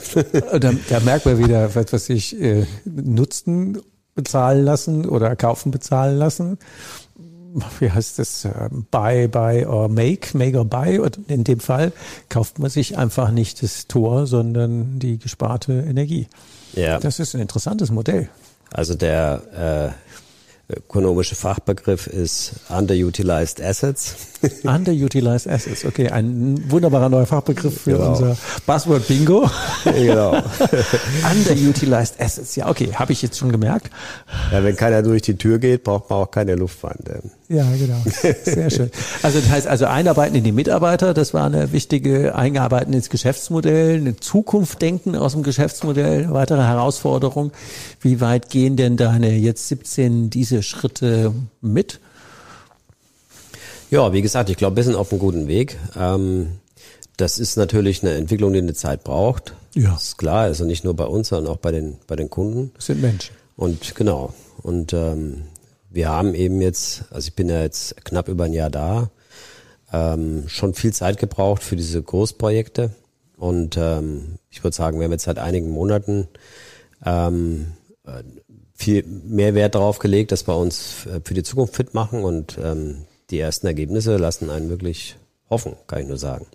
[0.59, 3.81] da, da merkt man wieder, was, was sich äh, Nutzen
[4.15, 6.57] bezahlen lassen oder kaufen bezahlen lassen.
[7.79, 8.45] Wie heißt das?
[8.45, 10.99] Äh, buy, buy or make, make or buy.
[10.99, 11.91] Und in dem Fall
[12.29, 16.27] kauft man sich einfach nicht das Tor, sondern die gesparte Energie.
[16.73, 16.99] Ja.
[16.99, 18.29] Das ist ein interessantes Modell.
[18.71, 19.93] Also der
[20.69, 24.15] äh, ökonomische Fachbegriff ist Underutilized Assets.
[24.63, 28.09] Underutilized Assets, okay, ein wunderbarer neuer Fachbegriff für genau.
[28.09, 29.49] unser Buzzword Bingo.
[29.85, 30.31] genau.
[31.31, 33.89] Underutilized Assets, ja, okay, habe ich jetzt schon gemerkt.
[34.51, 37.09] Ja, wenn keiner durch die Tür geht, braucht man auch keine Luftwand.
[37.49, 38.03] Ja, genau.
[38.43, 38.91] Sehr schön.
[39.23, 43.97] Also das heißt also einarbeiten in die Mitarbeiter, das war eine wichtige Einarbeiten ins Geschäftsmodell,
[43.97, 47.51] eine Zukunft denken aus dem Geschäftsmodell, weitere Herausforderung.
[48.01, 51.99] Wie weit gehen denn deine jetzt 17 diese Schritte mit?
[53.89, 55.77] Ja, wie gesagt, ich glaube, wir sind auf einem guten Weg.
[55.97, 56.59] Ähm,
[57.15, 59.53] das ist natürlich eine Entwicklung, die eine Zeit braucht.
[59.73, 59.91] Ja.
[59.91, 62.71] Das ist klar, also nicht nur bei uns, sondern auch bei den, bei den Kunden.
[62.75, 63.33] Das sind Menschen.
[63.55, 64.33] Und genau.
[64.61, 65.43] Und ähm,
[65.97, 69.09] wir haben eben jetzt, also ich bin ja jetzt knapp über ein Jahr da,
[69.91, 72.91] ähm, schon viel Zeit gebraucht für diese Großprojekte.
[73.35, 76.27] Und ähm, ich würde sagen, wir haben jetzt seit einigen Monaten
[77.03, 77.73] ähm,
[78.05, 78.21] äh,
[78.75, 83.07] viel mehr Wert darauf gelegt, dass wir uns für die Zukunft fit machen und ähm,
[83.31, 85.15] die ersten Ergebnisse lassen einen wirklich
[85.49, 86.45] hoffen, kann ich nur sagen.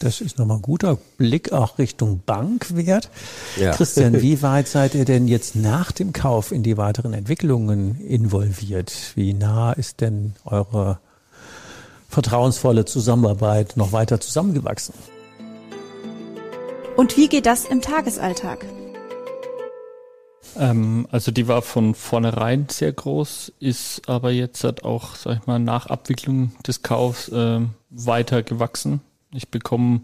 [0.00, 3.10] Das ist nochmal ein guter Blick auch Richtung Bankwert.
[3.56, 3.72] Ja.
[3.72, 8.92] Christian, wie weit seid ihr denn jetzt nach dem Kauf in die weiteren Entwicklungen involviert?
[9.16, 11.00] Wie nah ist denn eure
[12.08, 14.94] vertrauensvolle Zusammenarbeit noch weiter zusammengewachsen?
[16.96, 18.64] Und wie geht das im Tagesalltag?
[20.56, 25.46] Ähm, also die war von vornherein sehr groß, ist aber jetzt hat auch, sag ich
[25.46, 29.00] mal, nach Abwicklung des Kaufs äh, weiter gewachsen.
[29.34, 30.00] Ich bekomme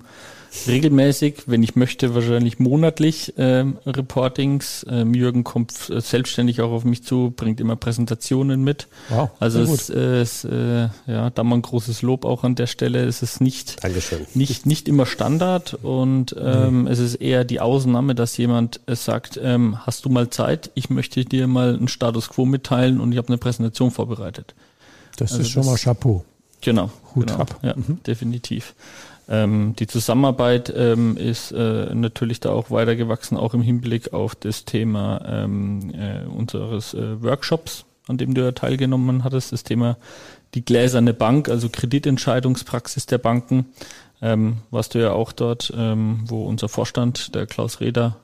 [0.67, 4.85] regelmäßig, wenn ich möchte, wahrscheinlich monatlich ähm, Reportings.
[4.89, 8.87] Ähm, Jürgen kommt selbstständig auch auf mich zu, bringt immer Präsentationen mit.
[9.09, 12.67] Wow, also es äh, ist äh, ja da mal ein großes Lob auch an der
[12.67, 13.05] Stelle.
[13.05, 14.27] Es ist nicht Dankeschön.
[14.35, 16.87] nicht nicht immer Standard und ähm, mhm.
[16.87, 20.71] es ist eher die Ausnahme, dass jemand äh, sagt, ähm, hast du mal Zeit?
[20.75, 24.55] Ich möchte dir mal einen Status Quo mitteilen und ich habe eine Präsentation vorbereitet.
[25.17, 26.25] Das also ist schon das, mal Chapeau.
[26.61, 26.91] Genau.
[27.15, 27.59] Hut genau, ab.
[27.63, 28.01] Ja, mhm.
[28.07, 28.75] definitiv.
[29.29, 34.65] Ähm, die Zusammenarbeit ähm, ist äh, natürlich da auch weitergewachsen, auch im Hinblick auf das
[34.65, 39.97] Thema ähm, äh, unseres äh, Workshops, an dem du ja teilgenommen hattest, das Thema
[40.55, 43.67] die gläserne Bank, also Kreditentscheidungspraxis der Banken.
[44.23, 48.17] Ähm, warst du ja auch dort, ähm, wo unser Vorstand, der Klaus Reder,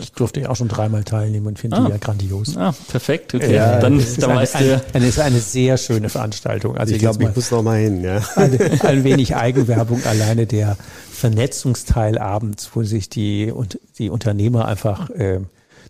[0.00, 1.84] ich durfte ja auch schon dreimal teilnehmen und finde ah.
[1.84, 2.56] die ja grandios.
[2.56, 3.34] Ah, perfekt.
[3.34, 3.54] Okay.
[3.54, 4.82] Ja, dann, dann eine, du.
[4.92, 6.76] Eine, ist eine sehr schöne Veranstaltung.
[6.76, 8.02] Also ich glaube, ich muss noch mal hin.
[8.02, 8.20] Ja.
[8.36, 10.76] Ein, ein wenig Eigenwerbung alleine der
[11.10, 15.40] Vernetzungsteil abends, wo sich die und die Unternehmer einfach äh,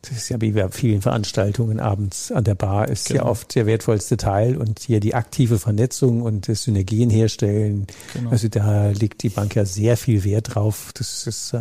[0.02, 3.24] das ist ja wie bei vielen Veranstaltungen abends an der Bar, ist genau.
[3.24, 7.86] ja oft der wertvollste Teil und hier die aktive Vernetzung und das Synergien herstellen.
[8.12, 8.30] Genau.
[8.30, 10.90] Also da liegt die Bank ja sehr viel Wert drauf.
[10.94, 11.60] Das ist äh,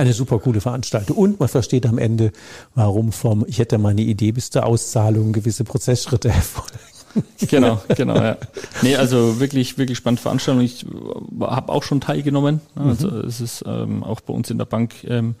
[0.00, 1.16] eine super coole Veranstaltung.
[1.16, 2.32] Und man versteht am Ende,
[2.74, 6.78] warum vom, ich hätte mal eine Idee bis zur Auszahlung gewisse Prozessschritte erfolgen.
[7.48, 8.36] Genau, genau, ja.
[8.82, 10.62] Nee, also wirklich, wirklich spannende Veranstaltung.
[10.62, 10.86] Ich
[11.40, 12.60] habe auch schon teilgenommen.
[12.76, 13.20] Also mhm.
[13.26, 15.34] es ist ähm, auch bei uns in der Bank ähm,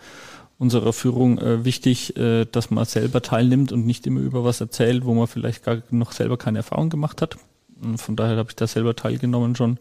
[0.58, 5.04] unserer Führung äh, wichtig, äh, dass man selber teilnimmt und nicht immer über was erzählt,
[5.04, 7.36] wo man vielleicht gar noch selber keine Erfahrung gemacht hat.
[7.82, 9.78] Und von daher habe ich da selber teilgenommen schon.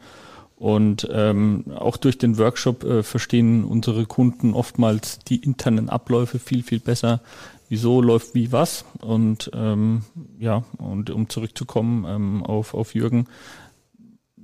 [0.60, 6.64] Und ähm, auch durch den Workshop äh, verstehen unsere Kunden oftmals die internen Abläufe viel,
[6.64, 7.22] viel besser.
[7.70, 8.84] Wieso läuft wie was?
[9.00, 10.02] Und ähm,
[10.38, 13.28] ja, und um zurückzukommen ähm, auf, auf Jürgen,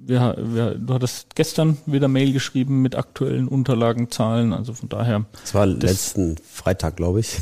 [0.08, 5.26] wir, wir, du hattest gestern wieder Mail geschrieben mit aktuellen Unterlagen, Zahlen, also von daher.
[5.42, 7.42] Das war das letzten Freitag, glaube ich.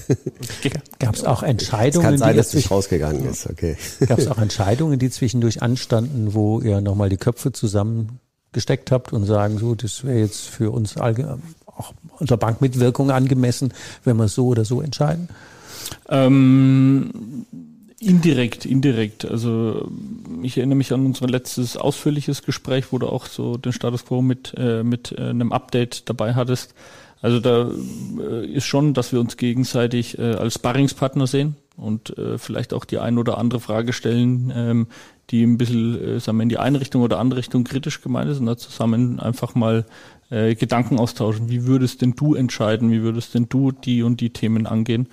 [1.00, 2.06] Gab es auch Entscheidungen?
[2.06, 3.76] Es kann sein, dass es rausgegangen ist, okay.
[4.08, 7.52] Gab es auch Entscheidungen, die zwischendurch anstanden, wo ihr nochmal die Köpfe
[8.54, 14.18] zusammengesteckt habt und sagen, so, das wäre jetzt für uns auch unter Bankmitwirkung angemessen, wenn
[14.18, 15.28] wir so oder so entscheiden?
[16.10, 17.46] Ähm,
[18.00, 19.24] Indirekt, indirekt.
[19.24, 19.90] Also
[20.42, 24.22] ich erinnere mich an unser letztes ausführliches Gespräch, wo du auch so den Status quo
[24.22, 26.74] mit, äh, mit äh, einem Update dabei hattest.
[27.22, 27.72] Also da
[28.20, 32.86] äh, ist schon, dass wir uns gegenseitig äh, als Sparringspartner sehen und äh, vielleicht auch
[32.86, 34.88] die ein oder andere Frage stellen, ähm,
[35.30, 38.30] die ein bisschen, äh, sagen wir, in die eine Richtung oder andere Richtung kritisch gemeint
[38.30, 39.86] ist und da zusammen einfach mal
[40.30, 41.50] äh, Gedanken austauschen.
[41.50, 42.92] Wie würdest denn du entscheiden?
[42.92, 45.08] Wie würdest denn du die und die Themen angehen?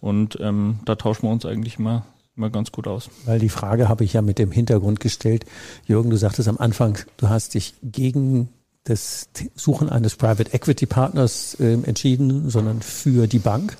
[0.00, 3.08] Und ähm, da tauschen wir uns eigentlich immer immer ganz gut aus.
[3.24, 5.46] Weil die Frage habe ich ja mit dem Hintergrund gestellt.
[5.86, 8.50] Jürgen, du sagtest am Anfang, du hast dich gegen
[8.84, 13.76] das Suchen eines Private Equity Partners äh, entschieden, sondern für die Bank.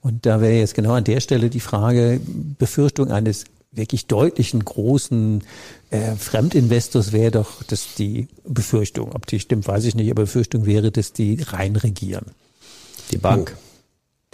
[0.00, 2.20] Und da wäre jetzt genau an der Stelle die Frage,
[2.58, 5.42] Befürchtung eines wirklich deutlichen großen
[5.90, 10.64] äh, Fremdinvestors wäre doch, dass die Befürchtung, ob die stimmt, weiß ich nicht, aber Befürchtung
[10.64, 12.26] wäre, dass die rein regieren.
[13.12, 13.56] Die Bank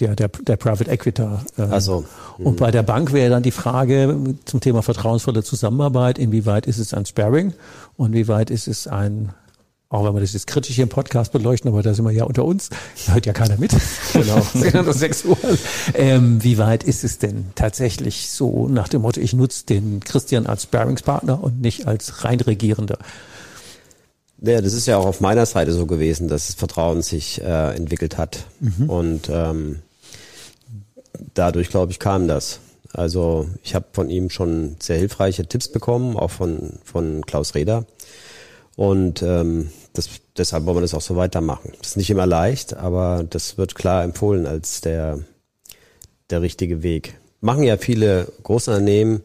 [0.01, 1.45] der, der, der Private Equita.
[1.59, 2.05] Ähm, also,
[2.39, 6.95] und bei der Bank wäre dann die Frage zum Thema vertrauensvolle Zusammenarbeit, inwieweit ist es
[6.95, 7.55] ein Sparring
[7.97, 9.33] und wie weit ist es ein,
[9.95, 12.25] auch wenn wir das jetzt kritisch hier im Podcast beleuchten, aber da sind wir ja
[12.25, 12.71] unter uns,
[13.07, 13.73] da hört ja keiner mit.
[14.13, 14.43] genau,
[14.83, 15.39] nur sechs Uhr.
[15.95, 20.47] Ähm, wie weit ist es denn tatsächlich so nach dem Motto, ich nutze den Christian
[20.47, 22.99] als Sparringspartner und nicht als rein Regierender?
[24.41, 27.75] Ja, das ist ja auch auf meiner Seite so gewesen, dass das Vertrauen sich äh,
[27.75, 28.45] entwickelt hat.
[28.61, 28.91] Mhm.
[28.91, 29.79] Und ähm,
[31.35, 32.59] dadurch, glaube ich, kam das.
[32.93, 37.87] Also ich habe von ihm schon sehr hilfreiche Tipps bekommen, auch von, von Klaus Reder.
[38.77, 41.73] Und ähm, das, deshalb wollen wir das auch so weitermachen.
[41.79, 45.21] Das ist nicht immer leicht, aber das wird klar empfohlen als der,
[46.31, 47.19] der richtige Weg.
[47.41, 49.23] Machen ja viele Großunternehmen,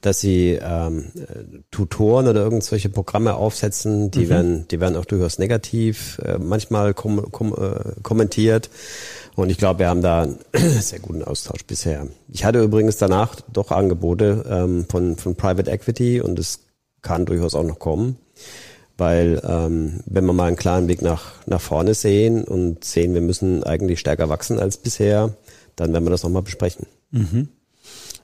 [0.00, 1.10] dass sie ähm,
[1.70, 4.28] Tutoren oder irgendwelche Programme aufsetzen, die mhm.
[4.28, 8.70] werden, die werden auch durchaus negativ äh, manchmal kom kom äh, kommentiert.
[9.34, 10.38] Und ich glaube, wir haben da einen
[10.80, 12.06] sehr guten Austausch bisher.
[12.28, 16.60] Ich hatte übrigens danach doch Angebote ähm, von, von Private Equity und es
[17.02, 18.16] kann durchaus auch noch kommen.
[18.98, 23.20] Weil ähm, wenn wir mal einen klaren Weg nach, nach vorne sehen und sehen, wir
[23.20, 25.34] müssen eigentlich stärker wachsen als bisher,
[25.76, 26.86] dann werden wir das nochmal besprechen.
[27.12, 27.48] Mhm.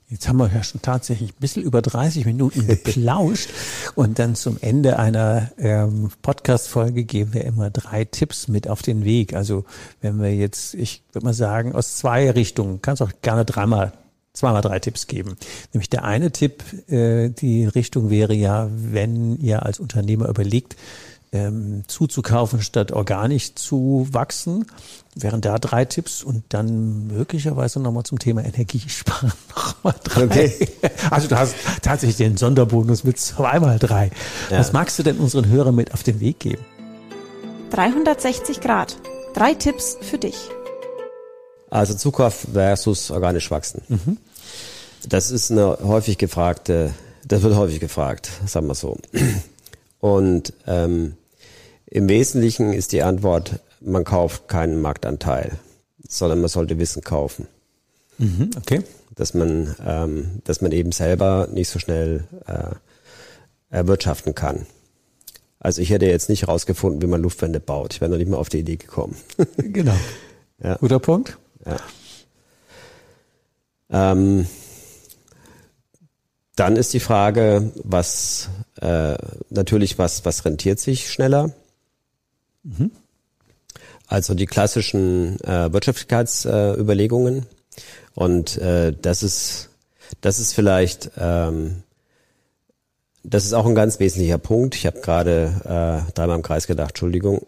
[0.09, 3.49] Jetzt haben wir ja schon tatsächlich ein bisschen über 30 Minuten geplauscht
[3.95, 9.05] und dann zum Ende einer ähm, Podcast-Folge geben wir immer drei Tipps mit auf den
[9.05, 9.35] Weg.
[9.35, 9.65] Also
[10.03, 13.93] wenn wir jetzt, ich würde mal sagen, aus zwei Richtungen, kannst auch gerne dreimal,
[14.35, 15.37] zweimal drei Tipps geben.
[15.73, 20.77] Nämlich der eine Tipp, äh, die Richtung wäre ja, wenn ihr als Unternehmer überlegt,
[21.33, 24.67] ähm, zuzukaufen, statt organisch zu wachsen.
[25.17, 30.25] Wären da drei Tipps und dann möglicherweise nochmal zum Thema Energiesparen nochmal drei.
[30.25, 30.69] Okay.
[31.11, 34.11] Also du hast tatsächlich den Sonderbonus mit zweimal drei.
[34.51, 34.59] Ja.
[34.59, 36.63] Was magst du denn unseren Hörern mit auf den Weg geben?
[37.71, 38.97] 360 Grad.
[39.35, 40.37] Drei Tipps für dich.
[41.75, 43.83] Also Zukauf versus organisch wachsen.
[43.89, 44.19] Mhm.
[45.09, 46.95] Das ist eine häufig gefragte,
[47.27, 48.97] das wird häufig gefragt, sagen wir so.
[49.99, 51.15] Und ähm,
[51.87, 55.59] im Wesentlichen ist die Antwort, man kauft keinen Marktanteil,
[56.09, 57.49] sondern man sollte Wissen kaufen.
[58.19, 58.83] Mhm, okay.
[59.17, 62.77] Dass man, ähm, dass man eben selber nicht so schnell äh,
[63.71, 64.67] erwirtschaften kann.
[65.59, 67.95] Also ich hätte jetzt nicht rausgefunden, wie man Luftwände baut.
[67.95, 69.17] Ich wäre noch nicht mal auf die Idee gekommen.
[69.57, 69.97] genau.
[70.63, 70.77] Ja.
[70.77, 71.37] Guter Punkt.
[71.67, 71.77] Ja.
[73.91, 74.47] Ähm,
[76.57, 78.49] dann ist die Frage, was
[78.81, 79.17] äh,
[79.51, 81.53] natürlich was was rentiert sich schneller?
[82.63, 82.91] Mhm.
[84.07, 87.39] Also die klassischen äh, Wirtschaftlichkeitsüberlegungen.
[87.39, 87.81] Äh,
[88.15, 89.71] und äh, das ist
[90.21, 91.83] das ist vielleicht ähm,
[93.25, 94.75] das ist auch ein ganz wesentlicher Punkt.
[94.75, 97.47] Ich habe gerade äh, dreimal im Kreis gedacht, Entschuldigung.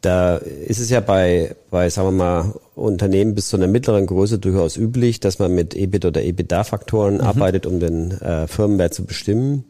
[0.00, 4.38] Da ist es ja bei, bei, sagen wir mal, Unternehmen bis zu einer mittleren Größe
[4.38, 7.20] durchaus üblich, dass man mit EBIT oder EBITDA-Faktoren mhm.
[7.22, 9.64] arbeitet, um den äh, Firmenwert zu bestimmen.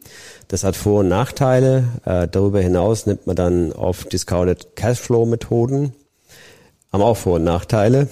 [0.47, 1.85] Das hat Vor- und Nachteile.
[2.05, 5.93] Äh, darüber hinaus nimmt man dann oft Discounted Cashflow-Methoden.
[6.93, 8.07] haben auch Vor- und Nachteile.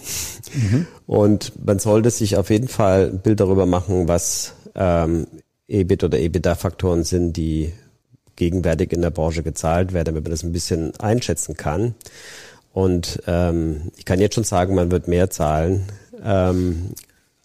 [0.56, 0.88] Mhm.
[1.06, 5.28] Und man sollte sich auf jeden Fall ein Bild darüber machen, was ähm,
[5.68, 7.74] EBIT oder EBITDA-Faktoren sind, die
[8.38, 11.94] gegenwärtig in der Branche gezahlt werden, damit man das ein bisschen einschätzen kann.
[12.72, 15.84] Und ähm, ich kann jetzt schon sagen, man wird mehr zahlen.
[16.24, 16.92] Ähm,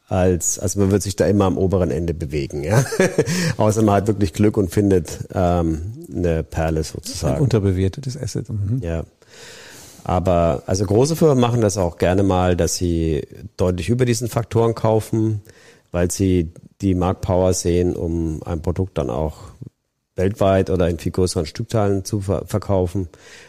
[0.08, 2.84] als, also man wird sich da immer am oberen Ende bewegen, ja.
[3.56, 7.36] Außer man hat wirklich Glück und findet ähm, eine Perle sozusagen.
[7.36, 8.50] Ein unterbewertetes Asset.
[8.50, 8.80] Mhm.
[8.82, 9.04] Ja.
[10.04, 13.26] Aber also große Firmen machen das auch gerne mal, dass sie
[13.56, 15.40] deutlich über diesen Faktoren kaufen,
[15.92, 16.52] weil sie
[16.82, 19.52] die Marktpower sehen, um ein Produkt dann auch
[20.14, 23.08] weltweit oder in viel größeren Stückteilen zu ver verkaufen.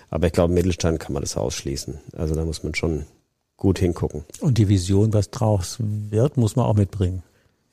[0.09, 1.99] Aber ich glaube, im Mittelstand kann man das ausschließen.
[2.15, 3.05] Also da muss man schon
[3.57, 4.23] gut hingucken.
[4.41, 7.23] Und die Vision, was draus wird, muss man auch mitbringen.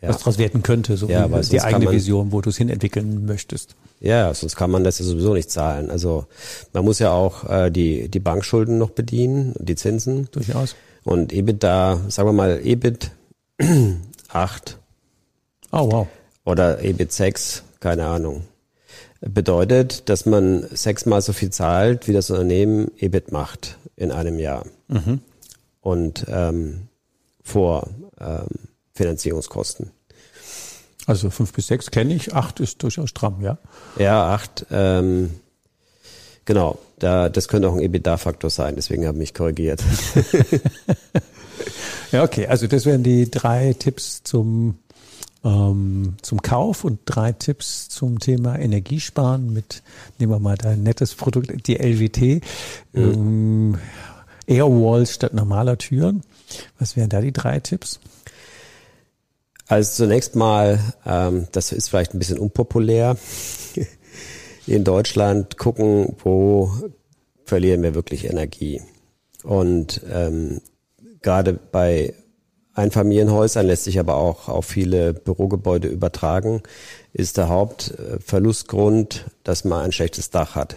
[0.00, 0.09] Ja.
[0.09, 2.70] Was draus werden könnte, so ja, wie die eigene man, Vision, wo du es hin
[2.70, 3.76] entwickeln möchtest.
[4.00, 5.90] Ja, sonst kann man das ja sowieso nicht zahlen.
[5.90, 6.24] Also
[6.72, 10.29] man muss ja auch äh, die, die Bankschulden noch bedienen, die Zinsen.
[10.33, 10.74] Durchaus.
[11.05, 13.11] Und EBIT da, sagen wir mal, EBIT
[14.29, 14.79] 8.
[15.72, 16.07] Oh, wow.
[16.46, 18.44] Oder EBIT 6, keine Ahnung.
[19.20, 24.64] Bedeutet, dass man sechsmal so viel zahlt, wie das Unternehmen EBIT macht in einem Jahr.
[24.88, 25.20] Mhm.
[25.83, 26.88] Und ähm,
[27.42, 28.46] vor ähm,
[28.94, 29.90] Finanzierungskosten.
[31.06, 33.59] Also fünf bis sechs kenne ich, acht ist durchaus stramm, ja?
[33.98, 34.66] Ja, acht.
[34.70, 35.30] Ähm,
[36.44, 39.83] genau, da, das könnte auch ein EBITDA-Faktor sein, deswegen habe ich mich korrigiert.
[42.12, 44.78] ja, okay, also das wären die drei Tipps zum,
[45.44, 49.83] ähm, zum Kauf und drei Tipps zum Thema Energiesparen mit,
[50.18, 52.42] nehmen wir mal dein nettes Produkt, die LWT.
[52.92, 53.03] Mhm.
[53.03, 53.79] Ähm,
[54.46, 56.22] Airwalls statt normaler Türen.
[56.79, 58.00] Was wären da die drei Tipps?
[59.68, 63.16] Also zunächst mal, ähm, das ist vielleicht ein bisschen unpopulär
[64.66, 66.72] in Deutschland, gucken, wo
[67.44, 68.83] verlieren wir wirklich Energie.
[69.44, 70.61] Und ähm,
[71.22, 72.14] gerade bei
[72.74, 76.62] Einfamilienhäusern lässt sich aber auch auf viele Bürogebäude übertragen,
[77.12, 80.76] ist der Hauptverlustgrund, dass man ein schlechtes Dach hat.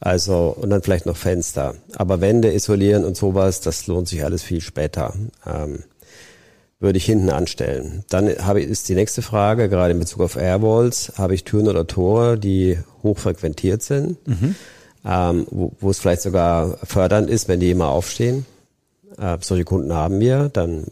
[0.00, 1.76] Also, und dann vielleicht noch Fenster.
[1.94, 5.14] Aber Wände isolieren und sowas, das lohnt sich alles viel später.
[5.46, 5.84] Ähm,
[6.80, 8.04] würde ich hinten anstellen.
[8.08, 11.68] Dann habe ich, ist die nächste Frage, gerade in Bezug auf Airwalls, habe ich Türen
[11.68, 14.56] oder Tore, die hochfrequentiert sind, mhm.
[15.06, 18.44] ähm, wo, wo es vielleicht sogar fördernd ist, wenn die immer aufstehen.
[19.18, 20.84] Äh, solche Kunden haben wir, dann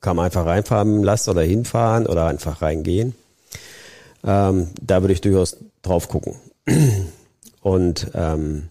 [0.00, 3.14] kann man einfach reinfahren lassen oder hinfahren oder einfach reingehen.
[4.24, 6.36] Ähm, da würde ich durchaus drauf gucken.
[7.62, 8.68] Und ähm,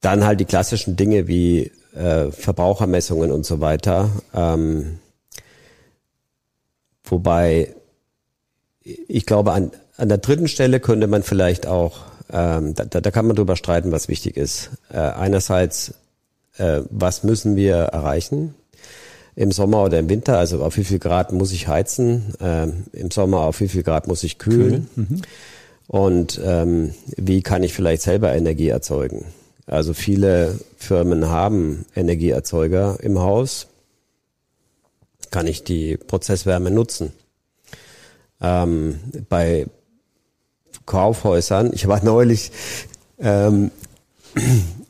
[0.00, 4.10] dann halt die klassischen Dinge wie äh, Verbrauchermessungen und so weiter.
[4.32, 4.98] Ähm,
[7.04, 7.74] wobei
[9.08, 13.26] ich glaube, an, an der dritten Stelle könnte man vielleicht auch, ähm, da, da kann
[13.26, 14.70] man drüber streiten, was wichtig ist.
[14.90, 15.94] Äh, einerseits,
[16.58, 18.54] äh, was müssen wir erreichen
[19.36, 20.38] im Sommer oder im Winter?
[20.38, 22.34] Also auf wie viel Grad muss ich heizen?
[22.40, 24.88] Ähm, Im Sommer auf wie viel Grad muss ich kühlen?
[24.94, 25.08] kühlen.
[25.10, 25.22] Mhm.
[25.88, 29.26] Und ähm, wie kann ich vielleicht selber Energie erzeugen?
[29.66, 33.68] Also viele Firmen haben Energieerzeuger im Haus.
[35.30, 37.12] Kann ich die Prozesswärme nutzen?
[38.40, 39.66] Ähm, bei
[40.86, 42.52] Kaufhäusern, ich war neulich
[43.18, 43.70] ähm,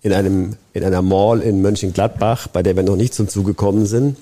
[0.02, 3.86] in einem in einer Mall in Mönchengladbach, bei der wir noch nicht zum Zuge gekommen
[3.86, 4.16] sind.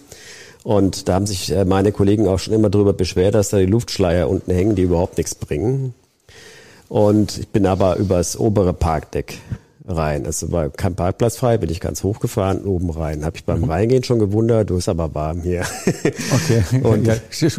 [0.62, 3.66] Und da haben sich äh, meine Kollegen auch schon immer darüber beschwert, dass da die
[3.66, 5.94] Luftschleier unten hängen, die überhaupt nichts bringen.
[6.88, 9.38] Und ich bin aber übers obere Parkdeck
[9.86, 10.24] rein.
[10.24, 13.24] Es war kein Parkplatz frei, bin ich ganz hochgefahren, oben rein.
[13.24, 13.70] Habe ich beim mhm.
[13.70, 15.64] Reingehen schon gewundert, du ist aber warm hier.
[15.84, 16.62] Okay.
[16.82, 17.16] Und ja,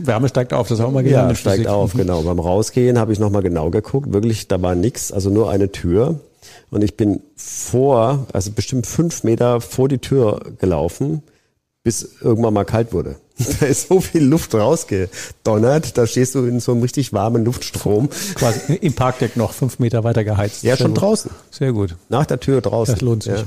[0.08, 1.32] Wärme steigt auf, das auch mal gelernt.
[1.32, 2.24] Ja, steigt auf, genau.
[2.24, 4.12] Beim Rausgehen habe ich nochmal genau geguckt.
[4.14, 6.20] Wirklich, da war nichts, also nur eine Tür.
[6.72, 11.22] Und ich bin vor, also bestimmt fünf Meter vor die Tür gelaufen,
[11.84, 13.18] bis irgendwann mal kalt wurde.
[13.60, 18.10] Da ist so viel Luft rausgedonnert, da stehst du in so einem richtig warmen Luftstrom.
[18.36, 20.64] Quasi im Parkdeck noch fünf Meter weiter geheizt.
[20.64, 21.32] Ja, schon draußen.
[21.52, 21.96] Sehr gut.
[22.10, 22.96] Nach der Tür draußen.
[22.96, 23.34] Das lohnt sich.
[23.34, 23.46] Ja.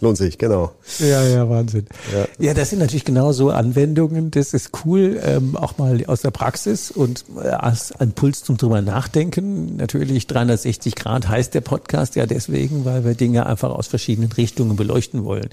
[0.00, 0.72] Lohnt sich, genau.
[0.98, 1.86] Ja, ja, Wahnsinn.
[2.12, 2.46] Ja.
[2.46, 4.30] ja, das sind natürlich genau so Anwendungen.
[4.30, 8.56] Das ist cool, ähm, auch mal aus der Praxis und äh, als ein Puls zum
[8.56, 9.76] drüber nachdenken.
[9.76, 14.76] Natürlich 360 Grad heißt der Podcast ja deswegen, weil wir Dinge einfach aus verschiedenen Richtungen
[14.76, 15.48] beleuchten wollen.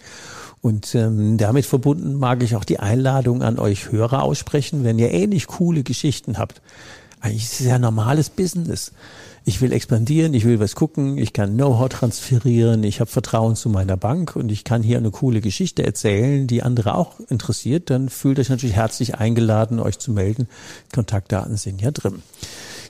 [0.61, 5.11] Und ähm, damit verbunden mag ich auch die Einladung an euch Hörer aussprechen, wenn ihr
[5.11, 6.61] ähnlich coole Geschichten habt.
[7.19, 8.91] Eigentlich ist es ja normales Business.
[9.43, 13.69] Ich will expandieren, ich will was gucken, ich kann Know-how transferieren, ich habe Vertrauen zu
[13.69, 18.09] meiner Bank und ich kann hier eine coole Geschichte erzählen, die andere auch interessiert, dann
[18.09, 20.47] fühlt euch natürlich herzlich eingeladen, euch zu melden.
[20.93, 22.21] Kontaktdaten sind ja drin.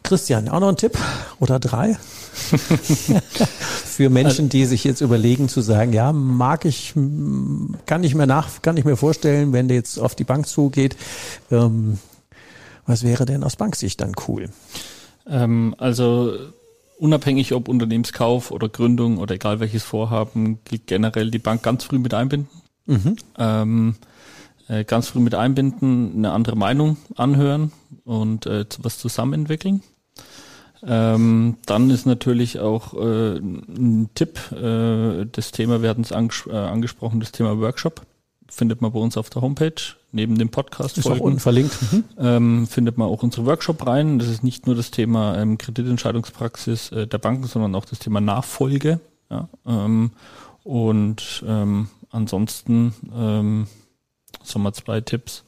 [0.03, 0.97] Christian, auch noch ein Tipp
[1.39, 1.97] oder drei?
[3.85, 8.61] Für Menschen, die sich jetzt überlegen zu sagen, ja, mag ich, kann ich mir nach,
[8.61, 10.95] kann ich mir vorstellen, wenn der jetzt auf die Bank zugeht,
[11.51, 11.99] ähm,
[12.85, 14.49] was wäre denn aus Banksicht dann cool?
[15.27, 16.33] Ähm, also
[16.97, 21.99] unabhängig ob Unternehmenskauf oder Gründung oder egal welches Vorhaben, gilt generell die Bank ganz früh
[21.99, 22.49] mit einbinden.
[22.85, 23.15] Mhm.
[23.37, 23.95] Ähm,
[24.67, 27.71] äh, ganz früh mit einbinden, eine andere Meinung anhören
[28.05, 29.81] und äh, was zusammen entwickeln.
[30.83, 36.47] Ähm, dann ist natürlich auch äh, ein Tipp, äh, das Thema, wir hatten es anges
[36.47, 38.01] äh, angesprochen, das Thema Workshop.
[38.49, 39.81] Findet man bei uns auf der Homepage,
[40.11, 40.97] neben dem Podcast.
[40.97, 41.77] Ist auch unten verlinkt.
[41.91, 42.03] Mhm.
[42.17, 44.19] Ähm, findet man auch unsere Workshop rein.
[44.19, 48.19] Das ist nicht nur das Thema ähm, Kreditentscheidungspraxis äh, der Banken, sondern auch das Thema
[48.19, 48.99] Nachfolge.
[49.29, 50.11] Ja, ähm,
[50.63, 52.93] und ähm, ansonsten,
[54.43, 55.43] sagen wir zwei Tipps.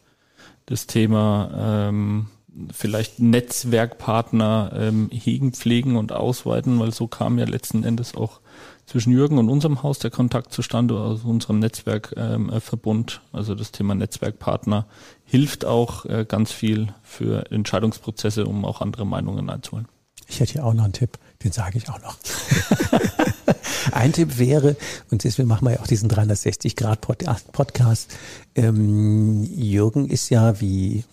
[0.66, 1.52] Das Thema
[1.90, 2.28] ähm,
[2.72, 8.40] vielleicht Netzwerkpartner ähm, hegen, pflegen und ausweiten, weil so kam ja letzten Endes auch
[8.86, 13.22] zwischen Jürgen und unserem Haus der Kontakt zustande, also unserem Netzwerkverbund.
[13.24, 14.86] Ähm, also das Thema Netzwerkpartner
[15.26, 19.88] hilft auch äh, ganz viel für Entscheidungsprozesse, um auch andere Meinungen einzuholen.
[20.28, 22.16] Ich hätte hier auch noch einen Tipp, den sage ich auch noch.
[23.92, 24.76] Ein Tipp wäre,
[25.12, 28.12] und deswegen machen wir ja auch diesen 360-Grad-Podcast,
[28.56, 31.04] ähm, Jürgen ist ja wie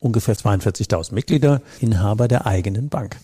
[0.00, 3.16] ungefähr 42.000 Mitglieder, Inhaber der eigenen Bank.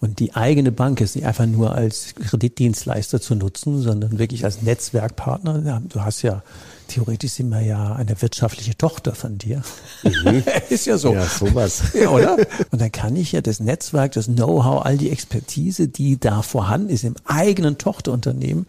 [0.00, 4.62] Und die eigene Bank ist nicht einfach nur als Kreditdienstleister zu nutzen, sondern wirklich als
[4.62, 5.82] Netzwerkpartner.
[5.88, 6.42] Du hast ja,
[6.90, 9.62] theoretisch sind wir ja eine wirtschaftliche Tochter von dir.
[10.02, 10.42] Mhm.
[10.68, 11.14] ist ja so.
[11.14, 11.82] Ja, sowas.
[11.94, 12.36] Ja, oder?
[12.70, 16.90] Und dann kann ich ja das Netzwerk, das Know-how, all die Expertise, die da vorhanden
[16.90, 18.66] ist im eigenen Tochterunternehmen,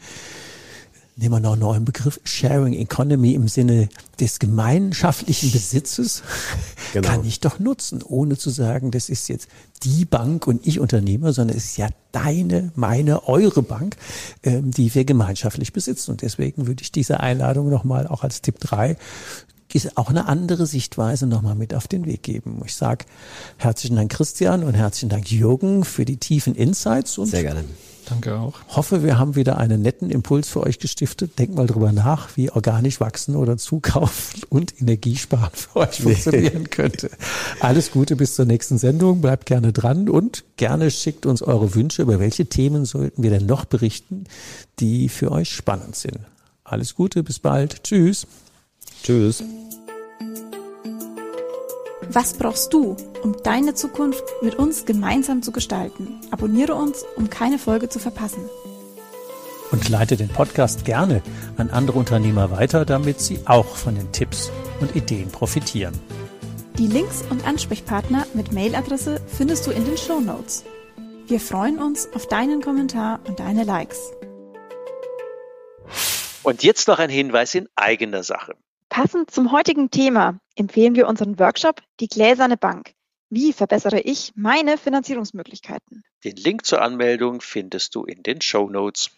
[1.21, 6.23] nehmen wir noch einen neuen Begriff, Sharing Economy im Sinne des gemeinschaftlichen Besitzes,
[6.93, 7.07] genau.
[7.07, 9.47] kann ich doch nutzen, ohne zu sagen, das ist jetzt
[9.83, 13.97] die Bank und ich Unternehmer, sondern es ist ja deine, meine, eure Bank,
[14.43, 16.11] ähm, die wir gemeinschaftlich besitzen.
[16.11, 18.97] Und deswegen würde ich diese Einladung nochmal auch als Tipp drei
[19.73, 22.61] ist auch eine andere Sichtweise nochmal mit auf den Weg geben.
[22.65, 23.05] Ich sage
[23.57, 27.63] herzlichen Dank Christian und herzlichen Dank Jürgen für die tiefen Insights und Sehr gerne.
[28.05, 28.59] Danke auch.
[28.69, 31.37] Hoffe, wir haben wieder einen netten Impuls für euch gestiftet.
[31.39, 37.09] Denkt mal drüber nach, wie organisch wachsen oder zukaufen und Energiesparen für euch funktionieren könnte.
[37.59, 39.21] Alles Gute bis zur nächsten Sendung.
[39.21, 43.45] Bleibt gerne dran und gerne schickt uns eure Wünsche, über welche Themen sollten wir denn
[43.45, 44.25] noch berichten,
[44.79, 46.19] die für euch spannend sind.
[46.63, 47.83] Alles Gute, bis bald.
[47.83, 48.27] Tschüss.
[49.03, 49.43] Tschüss.
[52.13, 56.19] Was brauchst du, um deine Zukunft mit uns gemeinsam zu gestalten?
[56.29, 58.49] Abonniere uns, um keine Folge zu verpassen.
[59.71, 61.21] Und leite den Podcast gerne
[61.55, 64.51] an andere Unternehmer weiter, damit sie auch von den Tipps
[64.81, 65.97] und Ideen profitieren.
[66.77, 70.65] Die Links und Ansprechpartner mit Mailadresse findest du in den Show Notes.
[71.27, 74.11] Wir freuen uns auf deinen Kommentar und deine Likes.
[76.43, 78.55] Und jetzt noch ein Hinweis in eigener Sache.
[78.91, 82.91] Passend zum heutigen Thema empfehlen wir unseren Workshop Die gläserne Bank.
[83.29, 86.03] Wie verbessere ich meine Finanzierungsmöglichkeiten?
[86.25, 89.11] Den Link zur Anmeldung findest du in den Show Notes.